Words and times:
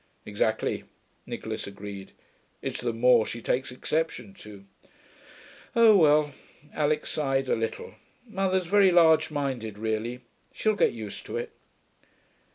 'Exactly,' 0.25 0.85
Nicholas 1.27 1.67
agreed. 1.67 2.13
'It's 2.63 2.81
the 2.81 2.91
"more" 2.91 3.23
she 3.23 3.39
takes 3.39 3.71
exception 3.71 4.33
to.' 4.33 4.65
'Oh 5.75 5.95
well,' 5.95 6.31
Alix 6.73 7.11
sighed 7.11 7.47
a 7.47 7.55
little. 7.55 7.93
'Mother's 8.25 8.65
very 8.65 8.89
large 8.89 9.29
minded, 9.29 9.77
really. 9.77 10.21
She'll 10.51 10.73
get 10.73 10.93
used 10.93 11.27
to 11.27 11.37
it.' 11.37 11.51